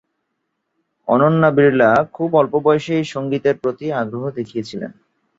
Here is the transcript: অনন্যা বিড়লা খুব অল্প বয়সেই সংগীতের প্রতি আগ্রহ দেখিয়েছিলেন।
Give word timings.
অনন্যা 1.07 1.49
বিড়লা 1.51 1.89
খুব 2.13 2.29
অল্প 2.35 2.53
বয়সেই 2.63 3.03
সংগীতের 3.05 3.55
প্রতি 3.57 3.85
আগ্রহ 3.93 4.23
দেখিয়েছিলেন। 4.37 4.91